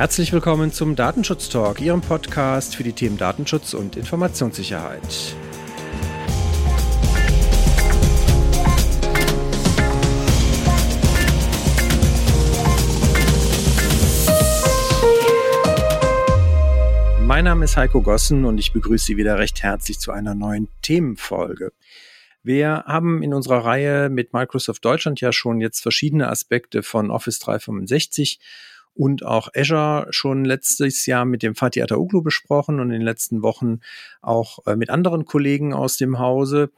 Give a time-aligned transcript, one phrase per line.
[0.00, 5.02] Herzlich willkommen zum Datenschutz Talk, Ihrem Podcast für die Themen Datenschutz und Informationssicherheit.
[17.20, 20.68] Mein Name ist Heiko Gossen und ich begrüße Sie wieder recht herzlich zu einer neuen
[20.80, 21.74] Themenfolge.
[22.42, 27.38] Wir haben in unserer Reihe mit Microsoft Deutschland ja schon jetzt verschiedene Aspekte von Office
[27.40, 28.40] 365
[28.94, 33.42] und auch Azure schon letztes Jahr mit dem Fatih Ataoglu besprochen und in den letzten
[33.42, 33.80] Wochen
[34.20, 36.70] auch äh, mit anderen Kollegen aus dem Hause.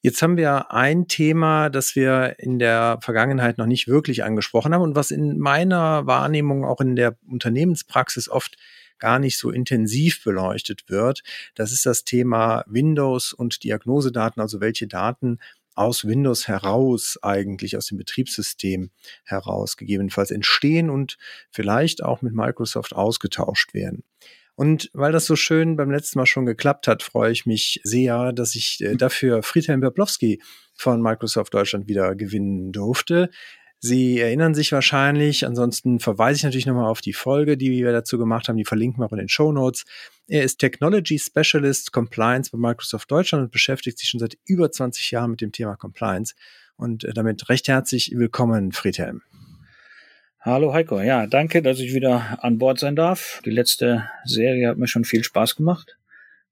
[0.00, 4.82] Jetzt haben wir ein Thema, das wir in der Vergangenheit noch nicht wirklich angesprochen haben
[4.82, 8.56] und was in meiner Wahrnehmung auch in der Unternehmenspraxis oft
[8.98, 11.22] gar nicht so intensiv beleuchtet wird.
[11.54, 15.38] Das ist das Thema Windows und Diagnosedaten, also welche Daten
[15.74, 18.90] aus Windows heraus eigentlich, aus dem Betriebssystem
[19.24, 21.18] heraus gegebenenfalls entstehen und
[21.50, 24.04] vielleicht auch mit Microsoft ausgetauscht werden.
[24.54, 28.32] Und weil das so schön beim letzten Mal schon geklappt hat, freue ich mich sehr,
[28.32, 30.42] dass ich äh, dafür Friedhelm Berblowski
[30.74, 33.30] von Microsoft Deutschland wieder gewinnen durfte.
[33.84, 38.16] Sie erinnern sich wahrscheinlich, ansonsten verweise ich natürlich nochmal auf die Folge, die wir dazu
[38.16, 39.84] gemacht haben, die verlinken wir auch in den Show Notes.
[40.28, 45.10] Er ist Technology Specialist Compliance bei Microsoft Deutschland und beschäftigt sich schon seit über 20
[45.10, 46.36] Jahren mit dem Thema Compliance.
[46.76, 49.22] Und äh, damit recht herzlich willkommen, Friedhelm.
[50.38, 53.42] Hallo Heiko, ja, danke, dass ich wieder an Bord sein darf.
[53.44, 55.98] Die letzte Serie hat mir schon viel Spaß gemacht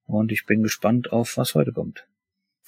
[0.04, 2.08] und ich bin gespannt auf, was heute kommt.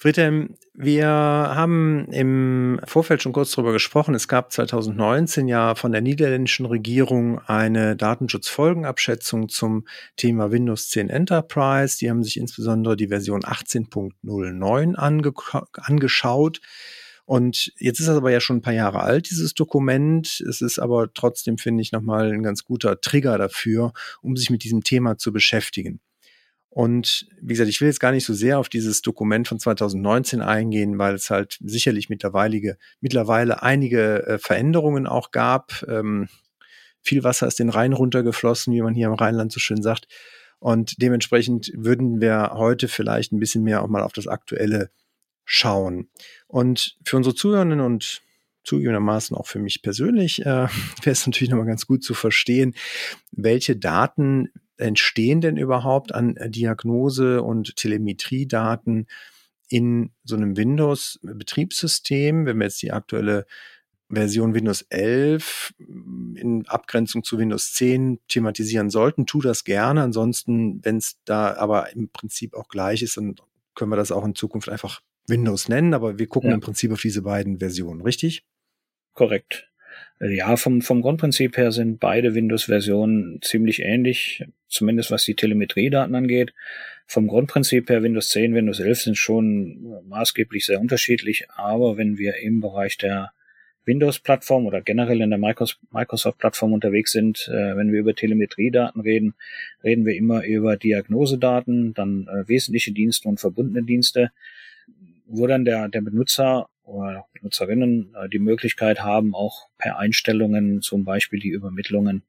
[0.03, 4.13] Friedhelm, wir haben im Vorfeld schon kurz darüber gesprochen.
[4.15, 9.87] Es gab 2019 ja von der niederländischen Regierung eine Datenschutzfolgenabschätzung zum
[10.17, 11.99] Thema Windows 10 Enterprise.
[11.99, 15.33] Die haben sich insbesondere die Version 18.09 ange
[15.77, 16.59] angeschaut.
[17.23, 20.43] Und jetzt ist das aber ja schon ein paar Jahre alt, dieses Dokument.
[20.45, 24.65] Es ist aber trotzdem, finde ich, nochmal ein ganz guter Trigger dafür, um sich mit
[24.65, 26.01] diesem Thema zu beschäftigen.
[26.73, 30.41] Und wie gesagt, ich will jetzt gar nicht so sehr auf dieses Dokument von 2019
[30.41, 35.85] eingehen, weil es halt sicherlich mittlerweile, mittlerweile einige äh, Veränderungen auch gab.
[35.87, 36.29] Ähm,
[36.99, 40.07] viel Wasser ist den Rhein runtergeflossen, wie man hier im Rheinland so schön sagt.
[40.57, 44.89] Und dementsprechend würden wir heute vielleicht ein bisschen mehr auch mal auf das Aktuelle
[45.45, 46.09] schauen.
[46.47, 48.23] Und für unsere Zuhörenden und
[48.63, 50.45] zugegebenermaßen auch für mich persönlich äh,
[51.03, 52.73] wäre es natürlich nochmal ganz gut zu verstehen,
[53.31, 59.07] welche Daten entstehen denn überhaupt an äh, Diagnose- und Telemetriedaten
[59.69, 63.45] in so einem Windows-Betriebssystem, wenn wir jetzt die aktuelle
[64.09, 70.03] Version Windows 11 mm, in Abgrenzung zu Windows 10 thematisieren sollten, tu das gerne.
[70.03, 73.35] Ansonsten, wenn es da aber im Prinzip auch gleich ist, dann
[73.75, 76.55] können wir das auch in Zukunft einfach Windows nennen, aber wir gucken ja.
[76.55, 78.45] im Prinzip auf diese beiden Versionen, richtig?
[79.13, 79.71] Korrekt.
[80.25, 86.53] Ja, vom, vom Grundprinzip her sind beide Windows-Versionen ziemlich ähnlich, zumindest was die Telemetriedaten angeht.
[87.07, 92.37] Vom Grundprinzip her Windows 10, Windows 11 sind schon maßgeblich sehr unterschiedlich, aber wenn wir
[92.37, 93.31] im Bereich der
[93.83, 99.33] Windows-Plattform oder generell in der Microsoft-Plattform unterwegs sind, äh, wenn wir über Telemetriedaten reden,
[99.83, 104.31] reden wir immer über Diagnosedaten, dann äh, wesentliche Dienste und verbundene Dienste,
[105.25, 106.69] wo dann der, der Benutzer
[107.41, 112.23] Nutzerinnen äh, die Möglichkeit haben, auch per Einstellungen zum Beispiel die Übermittlungen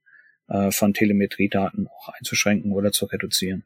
[0.49, 3.65] äh, von Telemetriedaten auch einzuschränken oder zu reduzieren.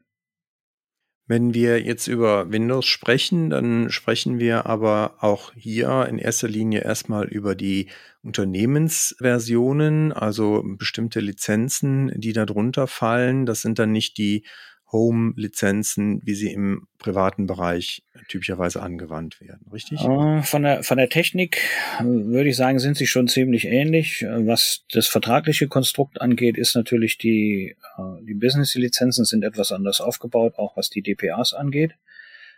[1.29, 6.81] Wenn wir jetzt über Windows sprechen, dann sprechen wir aber auch hier in erster Linie
[6.81, 7.89] erstmal über die
[8.23, 13.45] Unternehmensversionen, also bestimmte Lizenzen, die darunter fallen.
[13.45, 14.43] Das sind dann nicht die
[14.91, 20.01] Home-Lizenzen, wie sie im privaten Bereich typischerweise angewandt werden, richtig?
[20.01, 21.61] Äh, von der, von der Technik
[21.99, 24.23] äh, würde ich sagen, sind sie schon ziemlich ähnlich.
[24.23, 27.75] Äh, was das vertragliche Konstrukt angeht, ist natürlich die,
[28.23, 31.93] die Business-Lizenzen sind etwas anders aufgebaut, auch was die DPAs angeht.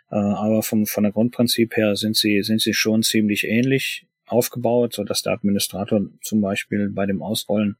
[0.08, 5.04] Aber vom, von der Grundprinzip her sind sie, sind sie schon ziemlich ähnlich aufgebaut, so
[5.04, 7.78] dass der Administrator zum Beispiel bei dem Ausrollen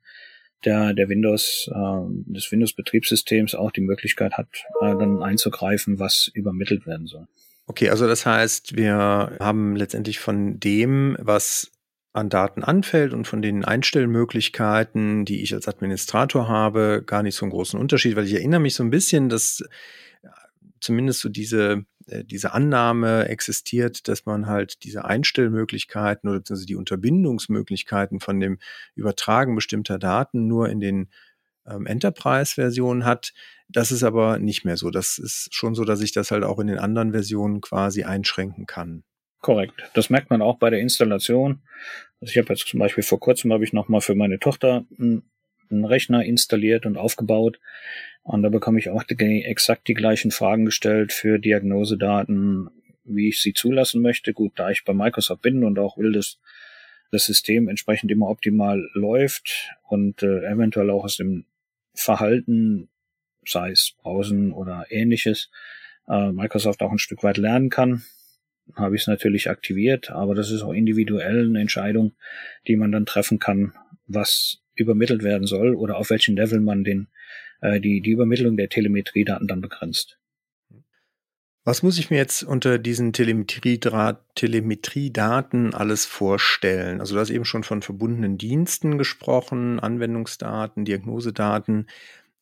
[0.64, 4.48] der, der Windows, äh, des Windows-Betriebssystems auch die Möglichkeit hat,
[4.80, 7.26] äh, dann einzugreifen, was übermittelt werden soll.
[7.66, 11.70] Okay, also das heißt, wir haben letztendlich von dem, was
[12.12, 17.46] an Daten anfällt und von den Einstellmöglichkeiten, die ich als Administrator habe, gar nicht so
[17.46, 19.62] einen großen Unterschied, weil ich erinnere mich so ein bisschen, dass
[20.82, 28.20] zumindest so diese, diese Annahme existiert, dass man halt diese Einstellmöglichkeiten oder beziehungsweise die Unterbindungsmöglichkeiten
[28.20, 28.58] von dem
[28.94, 31.08] Übertragen bestimmter Daten nur in den
[31.66, 33.32] ähm, Enterprise-Versionen hat.
[33.68, 34.90] Das ist aber nicht mehr so.
[34.90, 38.66] Das ist schon so, dass ich das halt auch in den anderen Versionen quasi einschränken
[38.66, 39.04] kann.
[39.40, 39.74] Korrekt.
[39.94, 41.62] Das merkt man auch bei der Installation.
[42.20, 45.84] Also ich habe jetzt zum Beispiel vor kurzem habe ich nochmal für meine Tochter einen
[45.84, 47.58] Rechner installiert und aufgebaut.
[48.22, 52.70] Und da bekomme ich auch die, exakt die gleichen Fragen gestellt für Diagnosedaten,
[53.04, 54.32] wie ich sie zulassen möchte.
[54.32, 56.38] Gut, da ich bei Microsoft bin und auch will, dass
[57.10, 61.44] das System entsprechend immer optimal läuft und äh, eventuell auch aus dem
[61.94, 62.88] Verhalten,
[63.46, 65.50] sei es Browsen oder ähnliches,
[66.08, 68.02] äh, Microsoft auch ein Stück weit lernen kann,
[68.74, 72.12] habe ich es natürlich aktiviert, aber das ist auch individuell eine Entscheidung,
[72.66, 73.72] die man dann treffen kann,
[74.06, 77.08] was übermittelt werden soll oder auf welchem Level man den,
[77.62, 80.18] äh, die, die Übermittlung der Telemetriedaten dann begrenzt.
[81.64, 86.98] Was muss ich mir jetzt unter diesen Telemetriedaten alles vorstellen?
[86.98, 91.88] Also du hast eben schon von verbundenen Diensten gesprochen, Anwendungsdaten, Diagnosedaten.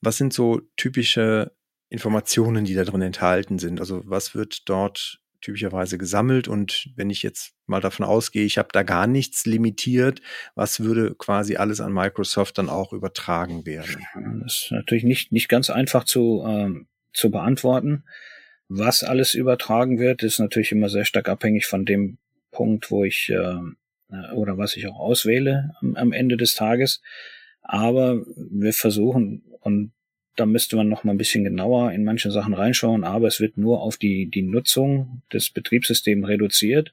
[0.00, 1.52] Was sind so typische
[1.90, 3.80] Informationen, die da drin enthalten sind?
[3.80, 6.48] Also was wird dort typischerweise gesammelt?
[6.48, 10.20] Und wenn ich jetzt mal davon ausgehe, ich habe da gar nichts limitiert,
[10.54, 14.04] was würde quasi alles an Microsoft dann auch übertragen werden?
[14.42, 18.04] Das ist natürlich nicht, nicht ganz einfach zu, ähm, zu beantworten.
[18.68, 22.18] Was alles übertragen wird, ist natürlich immer sehr stark abhängig von dem
[22.52, 23.58] Punkt, wo ich äh,
[24.34, 27.00] oder was ich auch auswähle am, am Ende des Tages.
[27.62, 29.92] Aber wir versuchen, und
[30.36, 33.58] da müsste man noch mal ein bisschen genauer in manche Sachen reinschauen, aber es wird
[33.58, 36.92] nur auf die, die Nutzung des Betriebssystems reduziert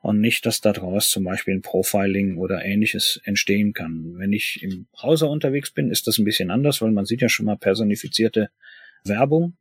[0.00, 4.14] und nicht, dass daraus zum Beispiel ein Profiling oder ähnliches entstehen kann.
[4.16, 7.28] Wenn ich im Browser unterwegs bin, ist das ein bisschen anders, weil man sieht ja
[7.28, 8.50] schon mal personifizierte
[9.04, 9.56] Werbung.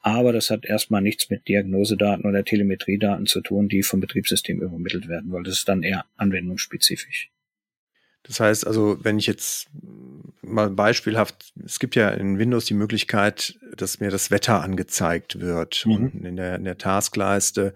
[0.00, 5.08] Aber das hat erstmal nichts mit Diagnosedaten oder Telemetriedaten zu tun, die vom Betriebssystem übermittelt
[5.08, 7.30] werden, weil das ist dann eher anwendungsspezifisch.
[8.28, 9.68] Das heißt also, wenn ich jetzt
[10.42, 15.84] mal beispielhaft, es gibt ja in Windows die Möglichkeit, dass mir das Wetter angezeigt wird
[15.86, 16.12] mhm.
[16.24, 17.74] in der, in der Taskleiste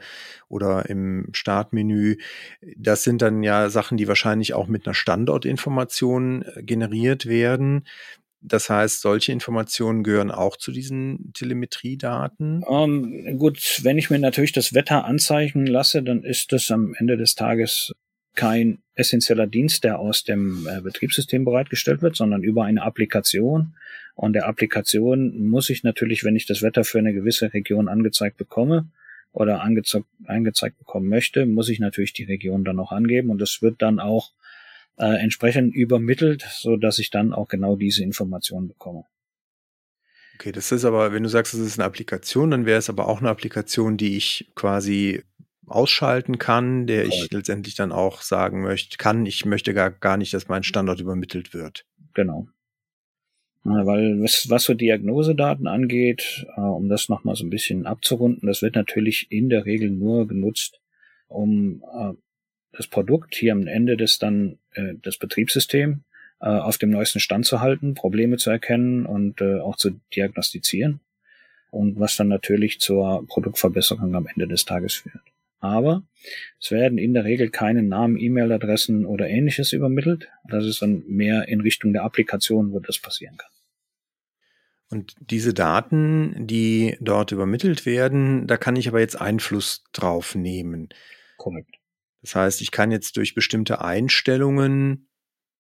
[0.49, 2.16] oder im Startmenü.
[2.76, 7.84] Das sind dann ja Sachen, die wahrscheinlich auch mit einer Standortinformation äh, generiert werden.
[8.44, 12.64] Das heißt, solche Informationen gehören auch zu diesen Telemetriedaten?
[12.69, 17.16] Ähm, gut, wenn ich mir natürlich das Wetter anzeigen lasse, dann ist das am Ende
[17.16, 17.93] des Tages
[18.34, 23.75] kein essentieller Dienst, der aus dem äh, Betriebssystem bereitgestellt wird, sondern über eine Applikation.
[24.14, 28.37] Und der Applikation muss ich natürlich, wenn ich das Wetter für eine gewisse Region angezeigt
[28.37, 28.88] bekomme
[29.32, 33.81] oder angezeigt, bekommen möchte, muss ich natürlich die Region dann auch angeben und das wird
[33.81, 34.32] dann auch
[34.99, 39.05] äh, entsprechend übermittelt, so dass ich dann auch genau diese Informationen bekomme.
[40.35, 43.08] Okay, das ist aber, wenn du sagst, es ist eine Applikation, dann wäre es aber
[43.08, 45.23] auch eine Applikation, die ich quasi
[45.73, 50.33] ausschalten kann, der ich letztendlich dann auch sagen möchte, kann, ich möchte gar, gar nicht,
[50.35, 51.85] dass mein Standort übermittelt wird.
[52.15, 52.49] Genau.
[53.65, 58.49] Ja, weil was, was so Diagnosedaten angeht, äh, um das nochmal so ein bisschen abzurunden,
[58.49, 60.81] das wird natürlich in der Regel nur genutzt,
[61.29, 62.15] um äh,
[62.73, 66.03] das Produkt hier am Ende des dann äh, das Betriebssystem
[66.41, 71.01] äh, auf dem neuesten Stand zu halten, Probleme zu erkennen und äh, auch zu diagnostizieren
[71.71, 75.23] und was dann natürlich zur Produktverbesserung am Ende des Tages führt.
[75.62, 76.03] Aber
[76.61, 80.29] es werden in der Regel keine Namen, E-Mail-Adressen oder ähnliches übermittelt.
[80.49, 83.50] Das ist dann mehr in Richtung der Applikation, wo das passieren kann.
[84.91, 90.88] Und diese Daten, die dort übermittelt werden, da kann ich aber jetzt Einfluss drauf nehmen.
[91.38, 91.76] Korrekt.
[92.23, 95.09] Das heißt, ich kann jetzt durch bestimmte Einstellungen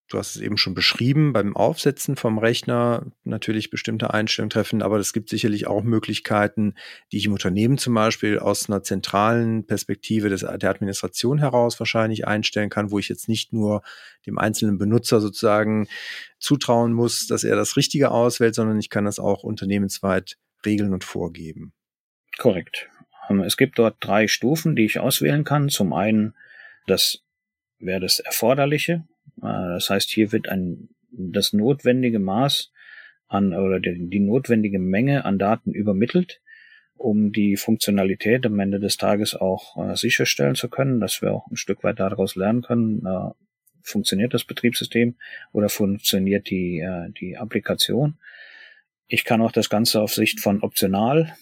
[0.08, 4.98] Du hast es eben schon beschrieben, beim Aufsetzen vom Rechner natürlich bestimmte Einstellungen treffen, aber
[4.98, 6.74] es gibt sicherlich auch Möglichkeiten,
[7.10, 12.26] die ich im Unternehmen zum Beispiel aus einer zentralen Perspektive des, der Administration heraus wahrscheinlich
[12.26, 13.82] einstellen kann, wo ich jetzt nicht nur
[14.26, 15.88] dem einzelnen Benutzer sozusagen
[16.38, 21.04] zutrauen muss, dass er das Richtige auswählt, sondern ich kann das auch unternehmensweit regeln und
[21.04, 21.72] vorgeben.
[22.38, 22.88] Korrekt.
[23.30, 25.70] Ähm, es gibt dort drei Stufen, die ich auswählen kann.
[25.70, 26.34] Zum einen
[26.86, 27.22] das
[27.78, 29.04] wäre das Erforderliche.
[29.42, 32.72] Äh, das heißt, hier wird ein, das notwendige Maß
[33.28, 36.40] an oder die, die notwendige Menge an Daten übermittelt,
[36.94, 41.50] um die Funktionalität am Ende des Tages auch äh, sicherstellen zu können, dass wir auch
[41.50, 43.30] ein Stück weit daraus lernen können, äh,
[43.82, 45.16] funktioniert das Betriebssystem
[45.52, 48.18] oder funktioniert die, äh, die Applikation.
[49.08, 51.34] Ich kann auch das Ganze auf Sicht von optional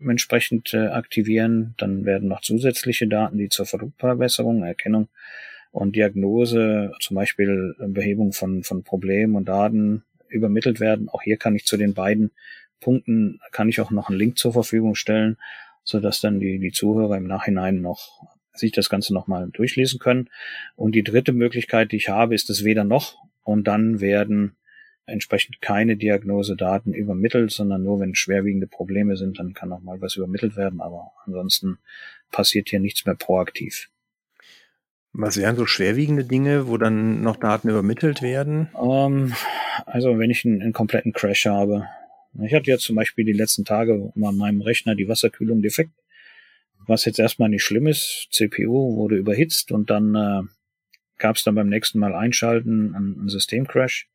[0.00, 1.74] entsprechend äh, aktivieren.
[1.78, 5.08] Dann werden noch zusätzliche Daten, die zur Produktverbesserung, Erkennung
[5.70, 11.08] und Diagnose, zum Beispiel Behebung von, von Problemen und Daten übermittelt werden.
[11.08, 12.30] Auch hier kann ich zu den beiden
[12.80, 15.36] Punkten, kann ich auch noch einen Link zur Verfügung stellen,
[15.84, 18.22] so dass dann die, die Zuhörer im Nachhinein noch
[18.54, 20.28] sich das Ganze nochmal durchlesen können.
[20.76, 23.16] Und die dritte Möglichkeit, die ich habe, ist das weder noch.
[23.42, 24.56] Und dann werden
[25.06, 30.16] entsprechend keine Diagnosedaten übermittelt, sondern nur wenn schwerwiegende Probleme sind, dann kann auch mal was
[30.16, 30.80] übermittelt werden.
[30.80, 31.78] Aber ansonsten
[32.30, 33.90] passiert hier nichts mehr proaktiv.
[35.12, 38.68] Was wären so schwerwiegende Dinge, wo dann noch Daten übermittelt werden?
[38.80, 39.34] Ähm,
[39.86, 41.86] also wenn ich einen, einen kompletten Crash habe.
[42.42, 45.92] Ich hatte jetzt zum Beispiel die letzten Tage an meinem Rechner die Wasserkühlung defekt,
[46.86, 48.28] was jetzt erstmal nicht schlimm ist.
[48.30, 50.42] CPU wurde überhitzt und dann äh,
[51.16, 54.08] gab es dann beim nächsten Mal einschalten einen, einen Systemcrash,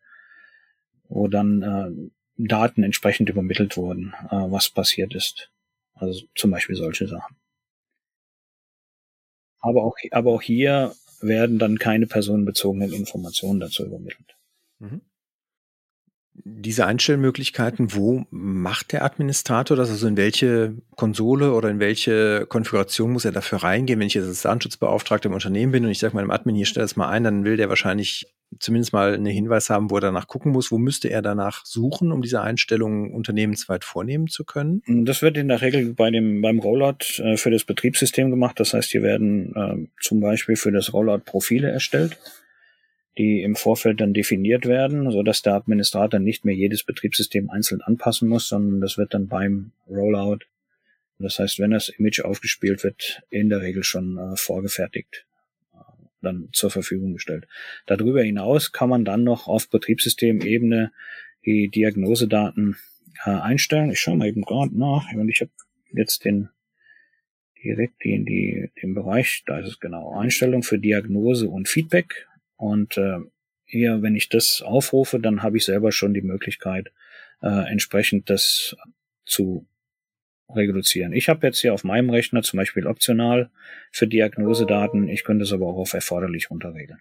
[1.10, 5.52] wo dann äh, Daten entsprechend übermittelt wurden, äh, was passiert ist.
[5.96, 7.36] Also zum Beispiel solche Sachen.
[9.64, 14.36] Aber auch, aber auch hier werden dann keine personenbezogenen Informationen dazu übermittelt.
[14.80, 15.02] Mhm.
[16.34, 19.90] Diese Einstellmöglichkeiten, wo macht der Administrator das?
[19.90, 24.00] Also in welche Konsole oder in welche Konfiguration muss er dafür reingehen?
[24.00, 26.84] Wenn ich jetzt als Datenschutzbeauftragter im Unternehmen bin und ich sage meinem Admin, hier stell
[26.84, 30.28] das mal ein, dann will der wahrscheinlich zumindest mal einen Hinweis haben, wo er danach
[30.28, 30.72] gucken muss.
[30.72, 34.82] Wo müsste er danach suchen, um diese Einstellungen unternehmensweit vornehmen zu können?
[34.88, 38.60] Das wird in der Regel bei dem, beim Rollout äh, für das Betriebssystem gemacht.
[38.60, 42.18] Das heißt, hier werden äh, zum Beispiel für das Rollout Profile erstellt
[43.18, 47.82] die im Vorfeld dann definiert werden, so dass der Administrator nicht mehr jedes Betriebssystem einzeln
[47.82, 50.46] anpassen muss, sondern das wird dann beim Rollout,
[51.20, 55.26] das heißt, wenn das Image aufgespielt wird, in der Regel schon äh, vorgefertigt
[56.24, 57.48] dann zur Verfügung gestellt.
[57.86, 60.92] Darüber hinaus kann man dann noch auf Betriebssystemebene
[61.46, 62.78] die Diagnosedaten
[63.26, 63.92] äh, einstellen.
[63.92, 65.52] Ich schaue mal eben gerade nach, und ich habe
[65.92, 66.50] jetzt den
[67.64, 72.28] direkt in die, den Bereich, da ist es genau, Einstellung für Diagnose und Feedback.
[72.58, 73.20] Und äh,
[73.66, 76.92] hier, wenn ich das aufrufe, dann habe ich selber schon die Möglichkeit,
[77.42, 78.76] äh, entsprechend das
[79.26, 79.66] zu
[80.56, 81.14] reduzieren.
[81.14, 83.50] Ich habe jetzt hier auf meinem Rechner zum Beispiel optional
[83.92, 85.08] für Diagnosedaten.
[85.08, 87.00] Ich könnte es aber auch auf erforderlich runterregeln.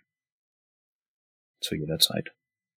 [1.61, 2.33] Zu jeder Zeit.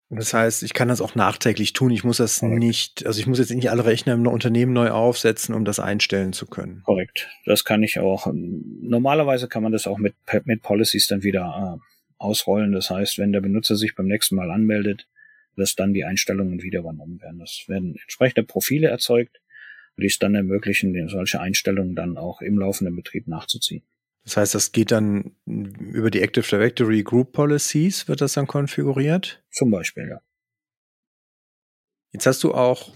[0.09, 1.89] Das heißt, ich kann das auch nachträglich tun.
[1.89, 2.59] Ich muss das Korrekt.
[2.59, 6.31] nicht, also ich muss jetzt nicht alle Rechner im Unternehmen neu aufsetzen, um das einstellen
[6.31, 6.83] zu können.
[6.83, 7.27] Korrekt.
[7.45, 8.27] Das kann ich auch.
[8.31, 10.13] Normalerweise kann man das auch mit,
[10.43, 11.85] mit Policies dann wieder äh,
[12.19, 12.71] ausrollen.
[12.71, 15.07] Das heißt, wenn der Benutzer sich beim nächsten Mal anmeldet,
[15.57, 17.39] dass dann die Einstellungen wieder übernommen werden.
[17.39, 19.41] Das werden entsprechende Profile erzeugt,
[19.97, 23.83] die es dann ermöglichen, solche Einstellungen dann auch im laufenden Betrieb nachzuziehen.
[24.23, 29.43] Das heißt, das geht dann über die Active Directory Group Policies, wird das dann konfiguriert?
[29.51, 30.21] Zum Beispiel, ja.
[32.11, 32.93] Jetzt hast du auch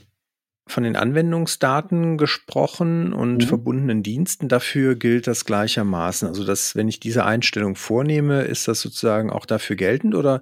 [0.65, 3.47] von den Anwendungsdaten gesprochen und mhm.
[3.47, 4.47] verbundenen Diensten.
[4.47, 6.27] Dafür gilt das gleichermaßen.
[6.27, 10.41] Also, dass, wenn ich diese Einstellung vornehme, ist das sozusagen auch dafür geltend oder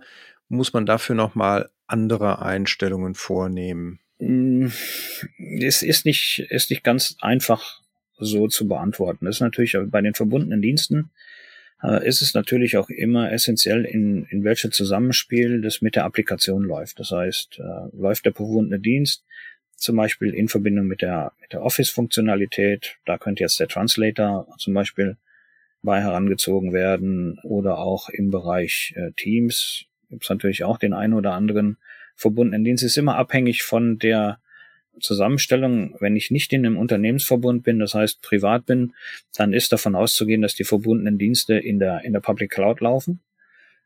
[0.50, 4.00] muss man dafür nochmal andere Einstellungen vornehmen?
[4.20, 4.68] Mm,
[5.60, 7.82] es ist nicht, ist nicht ganz einfach
[8.18, 9.26] so zu beantworten.
[9.26, 11.12] Das ist natürlich bei den verbundenen Diensten
[11.84, 16.64] äh, ist es natürlich auch immer essentiell, in, in welchem Zusammenspiel das mit der Applikation
[16.64, 17.00] läuft.
[17.00, 19.24] Das heißt, äh, läuft der verbundene Dienst
[19.76, 22.98] zum Beispiel in Verbindung mit der, mit der Office-Funktionalität.
[23.06, 25.18] Da könnte jetzt der Translator zum Beispiel
[25.84, 31.14] bei herangezogen werden oder auch im Bereich äh, Teams gibt es natürlich auch den einen
[31.14, 31.78] oder anderen
[32.18, 32.84] verbundenen Dienst.
[32.84, 34.40] Ist immer abhängig von der
[35.00, 35.96] Zusammenstellung.
[36.00, 38.94] Wenn ich nicht in einem Unternehmensverbund bin, das heißt privat bin,
[39.36, 43.22] dann ist davon auszugehen, dass die verbundenen Dienste in der, in der Public Cloud laufen.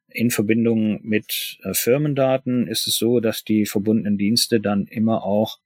[0.07, 5.59] In Verbindung mit äh, Firmendaten ist es so, dass die verbundenen Dienste dann immer auch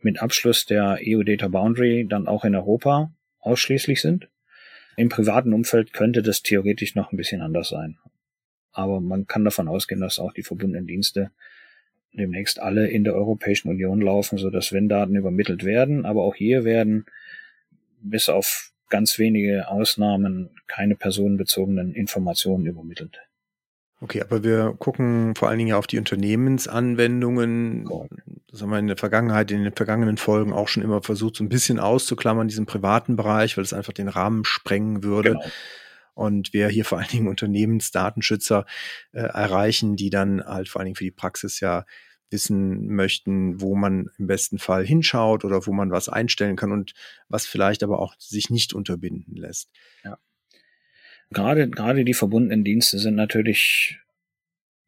[0.00, 4.28] mit Abschluss der EU Data Boundary dann auch in Europa ausschließlich sind.
[4.96, 7.98] Im privaten Umfeld könnte das theoretisch noch ein bisschen anders sein.
[8.78, 11.32] Aber man kann davon ausgehen, dass auch die verbundenen Dienste
[12.12, 16.36] demnächst alle in der Europäischen Union laufen, so dass wenn Daten übermittelt werden, aber auch
[16.36, 17.04] hier werden
[18.00, 23.18] bis auf ganz wenige Ausnahmen keine personenbezogenen Informationen übermittelt.
[24.00, 27.84] Okay, aber wir gucken vor allen Dingen ja auf die Unternehmensanwendungen.
[28.48, 31.42] Das haben wir in der Vergangenheit, in den vergangenen Folgen auch schon immer versucht, so
[31.42, 35.30] ein bisschen auszuklammern, diesen privaten Bereich, weil es einfach den Rahmen sprengen würde.
[35.30, 35.44] Genau.
[36.18, 38.66] Und wir hier vor allen Dingen Unternehmensdatenschützer
[39.12, 41.86] äh, erreichen, die dann halt vor allen Dingen für die Praxis ja
[42.28, 46.92] wissen möchten, wo man im besten Fall hinschaut oder wo man was einstellen kann und
[47.28, 49.70] was vielleicht aber auch sich nicht unterbinden lässt.
[50.02, 50.18] Ja.
[51.30, 54.00] Gerade, gerade die verbundenen Dienste sind natürlich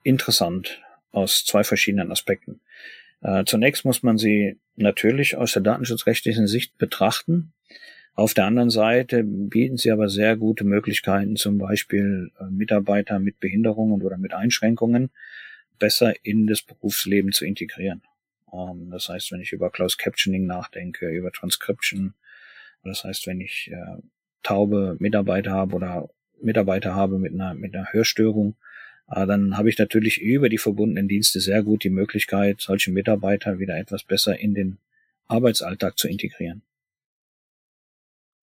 [0.03, 0.83] interessant
[1.13, 2.61] aus zwei verschiedenen Aspekten.
[3.23, 7.53] Äh, zunächst muss man sie natürlich aus der datenschutzrechtlichen Sicht betrachten.
[8.15, 13.41] Auf der anderen Seite bieten sie aber sehr gute Möglichkeiten, zum Beispiel äh, Mitarbeiter mit
[13.41, 15.11] Behinderungen oder mit Einschränkungen
[15.79, 18.03] besser in das Berufsleben zu integrieren.
[18.53, 22.15] Ähm, das heißt, wenn ich über Closed Captioning nachdenke, über Transcription,
[22.85, 24.01] das heißt, wenn ich äh,
[24.43, 26.09] taube Mitarbeiter habe oder
[26.41, 28.57] Mitarbeiter habe mit einer, mit einer Hörstörung,
[29.11, 33.59] äh, dann habe ich natürlich über die verbundenen Dienste sehr gut die Möglichkeit, solche Mitarbeiter
[33.59, 34.79] wieder etwas besser in den
[35.27, 36.63] Arbeitsalltag zu integrieren.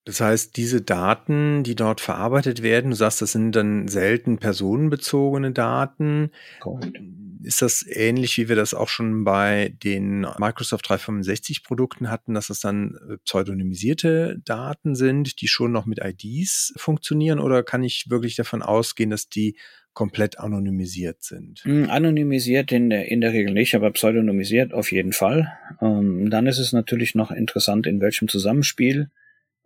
[0.07, 5.51] Das heißt, diese Daten, die dort verarbeitet werden, du sagst, das sind dann selten personenbezogene
[5.51, 6.31] Daten.
[6.61, 6.97] Correct.
[7.43, 12.49] ist das ähnlich, wie wir das auch schon bei den Microsoft 365 Produkten hatten, dass
[12.49, 17.39] es dann äh, pseudonymisierte Daten sind, die schon noch mit IDs funktionieren?
[17.39, 19.57] Oder kann ich wirklich davon ausgehen, dass die
[19.91, 21.65] komplett anonymisiert sind?
[21.65, 25.51] Hm, anonymisiert in der, in der Regel nicht, aber pseudonymisiert auf jeden Fall.
[25.81, 29.09] Ähm, dann ist es natürlich noch interessant, in welchem Zusammenspiel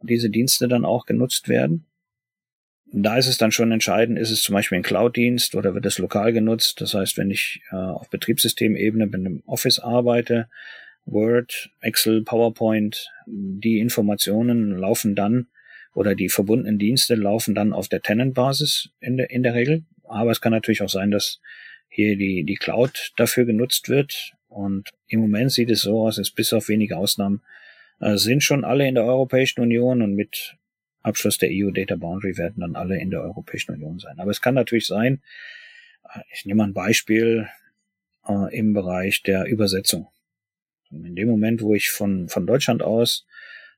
[0.02, 1.86] diese Dienste dann auch genutzt werden.
[2.94, 5.98] Da ist es dann schon entscheidend, ist es zum Beispiel ein Cloud-Dienst oder wird es
[5.98, 6.82] lokal genutzt?
[6.82, 10.50] Das heißt, wenn ich äh, auf Betriebssystemebene mit einem Office arbeite,
[11.06, 15.48] Word, Excel, PowerPoint, die Informationen laufen dann
[15.94, 19.84] oder die verbundenen Dienste laufen dann auf der Tenant-Basis in der, in der Regel.
[20.04, 21.40] Aber es kann natürlich auch sein, dass
[21.88, 24.34] hier die, die Cloud dafür genutzt wird.
[24.48, 27.42] Und im Moment sieht es so aus, dass bis auf wenige Ausnahmen
[28.02, 30.58] äh, sind schon alle in der Europäischen Union und mit
[31.04, 34.20] Abschluss der EU Data Boundary werden dann alle in der Europäischen Union sein.
[34.20, 35.22] Aber es kann natürlich sein,
[36.04, 37.48] äh, ich nehme ein Beispiel
[38.28, 40.08] äh, im Bereich der Übersetzung.
[40.92, 43.26] In dem Moment, wo ich von, von Deutschland aus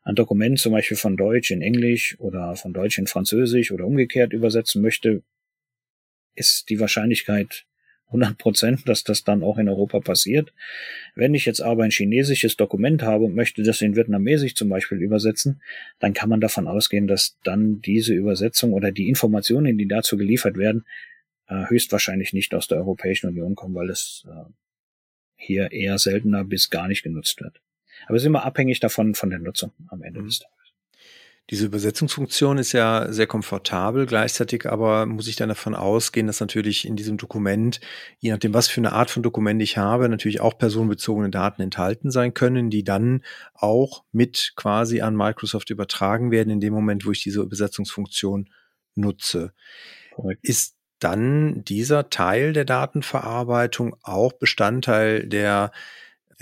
[0.03, 4.33] ein Dokument zum Beispiel von Deutsch in Englisch oder von Deutsch in Französisch oder umgekehrt
[4.33, 5.23] übersetzen möchte,
[6.35, 7.65] ist die Wahrscheinlichkeit
[8.07, 10.53] 100 Prozent, dass das dann auch in Europa passiert.
[11.15, 14.99] Wenn ich jetzt aber ein chinesisches Dokument habe und möchte das in Vietnamesisch zum Beispiel
[14.99, 15.61] übersetzen,
[15.99, 20.57] dann kann man davon ausgehen, dass dann diese Übersetzung oder die Informationen, die dazu geliefert
[20.57, 20.85] werden,
[21.47, 24.51] äh, höchstwahrscheinlich nicht aus der Europäischen Union kommen, weil es äh,
[25.35, 27.61] hier eher seltener bis gar nicht genutzt wird.
[28.05, 30.25] Aber es ist immer abhängig davon von der Nutzung am Ende mhm.
[30.25, 30.62] des Tages.
[31.49, 36.87] Diese Übersetzungsfunktion ist ja sehr komfortabel, gleichzeitig aber muss ich dann davon ausgehen, dass natürlich
[36.87, 37.81] in diesem Dokument,
[38.19, 42.11] je nachdem, was für eine Art von Dokument ich habe, natürlich auch personenbezogene Daten enthalten
[42.11, 43.23] sein können, die dann
[43.53, 48.49] auch mit quasi an Microsoft übertragen werden in dem Moment, wo ich diese Übersetzungsfunktion
[48.95, 49.51] nutze.
[50.43, 55.71] Ist dann dieser Teil der Datenverarbeitung auch Bestandteil der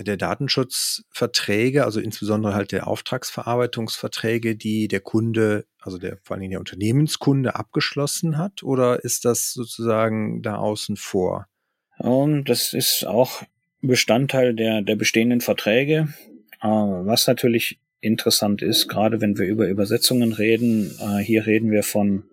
[0.04, 6.60] der Datenschutzverträge, also insbesondere halt der Auftragsverarbeitungsverträge, die der Kunde, also der vor Dingen der
[6.60, 11.46] Unternehmenskunde abgeschlossen hat, oder ist das sozusagen da außen vor?
[11.98, 13.42] Um, das ist auch
[13.80, 16.08] Bestandteil der, der bestehenden Verträge.
[16.62, 21.82] Uh, was natürlich interessant ist, gerade wenn wir über Übersetzungen reden, uh, hier reden wir
[21.82, 22.24] von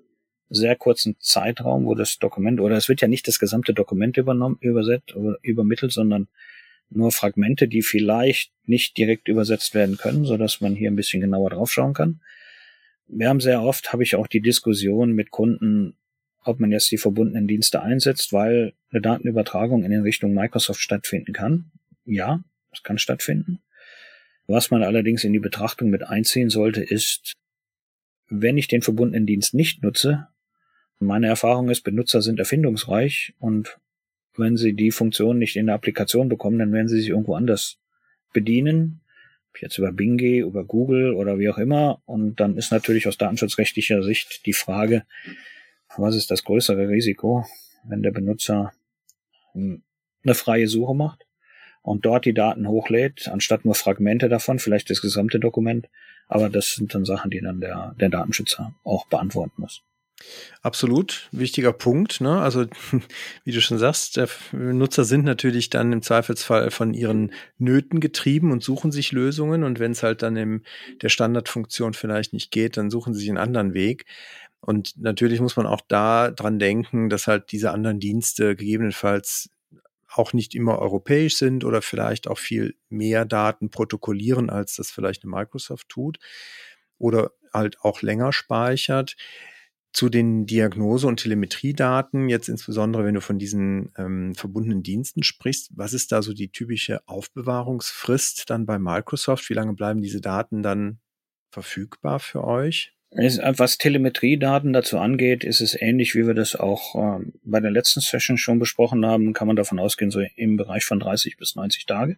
[0.49, 4.57] sehr kurzen Zeitraum, wo das Dokument, oder es wird ja nicht das gesamte Dokument übernommen,
[4.61, 6.27] übersetzt übermittelt, sondern
[6.89, 11.21] nur Fragmente, die vielleicht nicht direkt übersetzt werden können, so dass man hier ein bisschen
[11.21, 12.21] genauer draufschauen kann.
[13.07, 15.97] Wir haben sehr oft, habe ich auch die Diskussion mit Kunden,
[16.43, 21.71] ob man jetzt die verbundenen Dienste einsetzt, weil eine Datenübertragung in Richtung Microsoft stattfinden kann.
[22.05, 23.59] Ja, es kann stattfinden.
[24.47, 27.33] Was man allerdings in die Betrachtung mit einziehen sollte, ist,
[28.29, 30.27] wenn ich den verbundenen Dienst nicht nutze,
[30.99, 33.79] meine Erfahrung ist, Benutzer sind erfindungsreich und
[34.39, 37.77] wenn sie die Funktion nicht in der Applikation bekommen, dann werden sie sich irgendwo anders
[38.33, 39.01] bedienen.
[39.59, 42.01] Jetzt über Bing, über Google oder wie auch immer.
[42.05, 45.03] Und dann ist natürlich aus datenschutzrechtlicher Sicht die Frage,
[45.97, 47.45] was ist das größere Risiko,
[47.83, 48.71] wenn der Benutzer
[49.53, 51.25] eine freie Suche macht
[51.81, 55.89] und dort die Daten hochlädt, anstatt nur Fragmente davon, vielleicht das gesamte Dokument.
[56.27, 59.81] Aber das sind dann Sachen, die dann der, der Datenschützer auch beantworten muss.
[60.61, 62.19] Absolut, wichtiger Punkt.
[62.19, 62.41] Ne?
[62.41, 62.65] Also,
[63.45, 64.19] wie du schon sagst,
[64.51, 69.63] Nutzer sind natürlich dann im Zweifelsfall von ihren Nöten getrieben und suchen sich Lösungen.
[69.63, 70.63] Und wenn es halt dann in
[71.01, 74.05] der Standardfunktion vielleicht nicht geht, dann suchen sie sich einen anderen Weg.
[74.61, 79.49] Und natürlich muss man auch da dran denken, dass halt diese anderen Dienste gegebenenfalls
[80.11, 85.23] auch nicht immer europäisch sind oder vielleicht auch viel mehr Daten protokollieren, als das vielleicht
[85.23, 86.17] eine Microsoft tut
[86.97, 89.15] oder halt auch länger speichert
[89.91, 95.71] zu den Diagnose- und Telemetriedaten, jetzt insbesondere wenn du von diesen ähm, verbundenen Diensten sprichst,
[95.75, 99.49] was ist da so die typische Aufbewahrungsfrist dann bei Microsoft?
[99.49, 100.99] Wie lange bleiben diese Daten dann
[101.51, 102.93] verfügbar für euch?
[103.11, 108.01] Was Telemetriedaten dazu angeht, ist es ähnlich, wie wir das auch äh, bei der letzten
[108.01, 111.87] Session schon besprochen haben, kann man davon ausgehen, so im Bereich von 30 bis 90
[111.87, 112.17] Tage.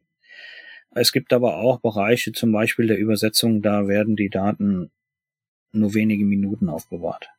[0.93, 4.91] Es gibt aber auch Bereiche, zum Beispiel der Übersetzung, da werden die Daten
[5.71, 7.29] nur wenige Minuten aufbewahrt.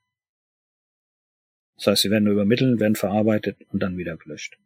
[1.77, 4.59] Das heißt, sie werden nur übermittelt, werden verarbeitet und dann wieder gelöscht.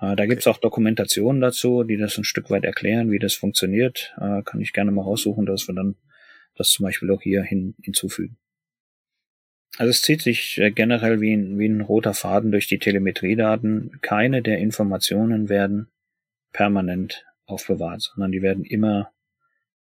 [0.00, 4.14] Äh, da gibt's auch Dokumentationen dazu, die das ein Stück weit erklären, wie das funktioniert.
[4.18, 5.96] Äh, kann ich gerne mal raussuchen, dass wir dann
[6.56, 8.36] das zum Beispiel auch hier hin, hinzufügen.
[9.76, 13.98] Also es zieht sich äh, generell wie ein, wie ein roter Faden durch die Telemetriedaten.
[14.02, 15.88] Keine der Informationen werden
[16.52, 19.10] permanent aufbewahrt, sondern die werden immer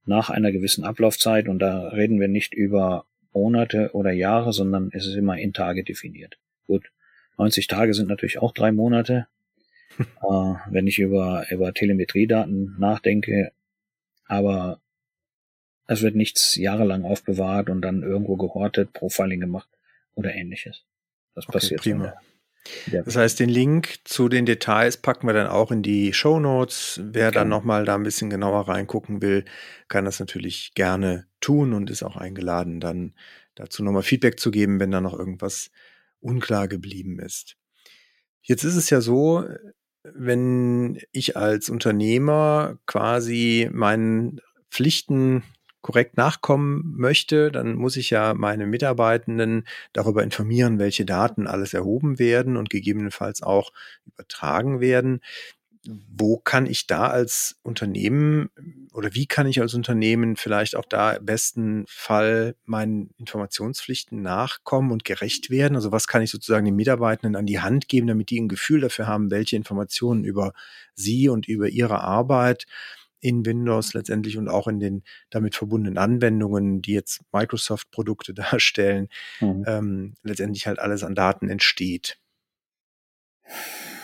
[0.05, 5.05] nach einer gewissen Ablaufzeit, und da reden wir nicht über Monate oder Jahre, sondern es
[5.05, 6.37] ist immer in Tage definiert.
[6.67, 6.91] Gut,
[7.37, 9.27] 90 Tage sind natürlich auch drei Monate,
[9.99, 10.03] äh,
[10.69, 13.51] wenn ich über, über Telemetriedaten nachdenke.
[14.27, 14.79] Aber
[15.87, 19.69] es wird nichts jahrelang aufbewahrt und dann irgendwo gehortet, Profiling gemacht
[20.13, 20.85] oder ähnliches.
[21.35, 22.13] Das okay, passiert prima.
[22.91, 27.01] Das heißt, den Link zu den Details packen wir dann auch in die Show Notes.
[27.03, 29.45] Wer dann nochmal da ein bisschen genauer reingucken will,
[29.87, 33.13] kann das natürlich gerne tun und ist auch eingeladen, dann
[33.55, 35.71] dazu nochmal Feedback zu geben, wenn da noch irgendwas
[36.19, 37.57] unklar geblieben ist.
[38.41, 39.45] Jetzt ist es ja so,
[40.03, 45.43] wenn ich als Unternehmer quasi meinen Pflichten
[45.81, 52.19] korrekt nachkommen möchte, dann muss ich ja meine Mitarbeitenden darüber informieren, welche Daten alles erhoben
[52.19, 53.71] werden und gegebenenfalls auch
[54.05, 55.21] übertragen werden.
[55.87, 58.49] Wo kann ich da als Unternehmen
[58.93, 64.91] oder wie kann ich als Unternehmen vielleicht auch da im besten Fall meinen Informationspflichten nachkommen
[64.91, 65.75] und gerecht werden?
[65.75, 68.81] Also was kann ich sozusagen den Mitarbeitenden an die Hand geben, damit die ein Gefühl
[68.81, 70.53] dafür haben, welche Informationen über
[70.93, 72.67] sie und über ihre Arbeit
[73.21, 79.07] in Windows letztendlich und auch in den damit verbundenen Anwendungen, die jetzt Microsoft-Produkte darstellen,
[79.39, 79.63] mhm.
[79.67, 82.17] ähm, letztendlich halt alles an Daten entsteht.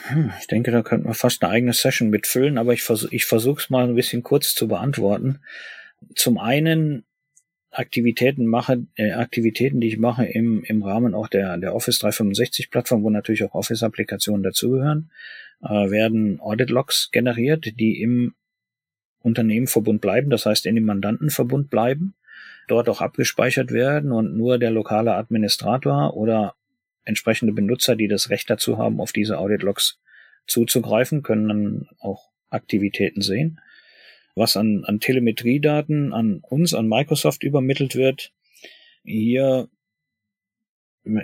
[0.08, 3.26] Hm, ich denke, da könnten wir fast eine eigene Session mitfüllen, aber ich, vers ich
[3.26, 5.40] versuche es mal ein bisschen kurz zu beantworten.
[6.16, 7.04] Zum einen
[7.72, 12.72] Aktivitäten mache, äh, Aktivitäten, die ich mache im, im Rahmen auch der, der Office 365
[12.72, 15.12] Plattform, wo natürlich auch Office-Applikationen dazugehören,
[15.62, 18.34] äh, werden Audit-Logs generiert, die im
[19.22, 22.16] Unternehmenverbund bleiben, das heißt in dem Mandantenverbund bleiben,
[22.68, 26.56] dort auch abgespeichert werden und nur der lokale Administrator oder
[27.08, 30.00] entsprechende Benutzer, die das Recht dazu haben, auf diese Audit-Logs
[30.46, 33.60] zuzugreifen, können dann auch Aktivitäten sehen.
[34.36, 38.32] Was an, an Telemetriedaten an uns, an Microsoft übermittelt wird,
[39.04, 39.70] hier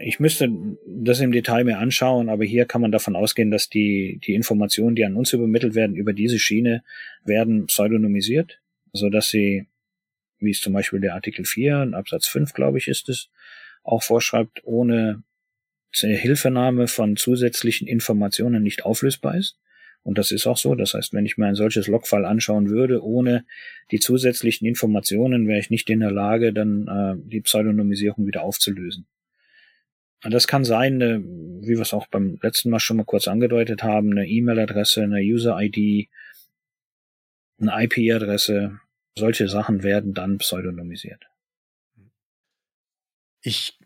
[0.01, 0.49] ich müsste
[0.87, 4.95] das im Detail mir anschauen, aber hier kann man davon ausgehen, dass die, die Informationen,
[4.95, 6.85] die an uns übermittelt werden, über diese Schiene
[7.25, 8.61] werden pseudonymisiert,
[8.93, 9.67] so dass sie,
[10.39, 13.29] wie es zum Beispiel der Artikel 4, Absatz 5, glaube ich, ist es,
[13.83, 15.23] auch vorschreibt, ohne
[15.93, 19.57] Hilfenahme von zusätzlichen Informationen nicht auflösbar ist.
[20.03, 20.75] Und das ist auch so.
[20.75, 23.45] Das heißt, wenn ich mir ein solches Logfall anschauen würde, ohne
[23.91, 29.05] die zusätzlichen Informationen, wäre ich nicht in der Lage, dann äh, die Pseudonymisierung wieder aufzulösen.
[30.21, 34.11] Das kann sein, wie wir es auch beim letzten Mal schon mal kurz angedeutet haben,
[34.11, 36.09] eine E-Mail-Adresse, eine User-ID,
[37.59, 38.79] eine IP-Adresse.
[39.17, 41.25] Solche Sachen werden dann pseudonymisiert.
[43.41, 43.77] Ich